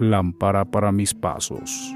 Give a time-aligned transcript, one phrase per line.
[0.00, 1.94] lámpara para mis pasos,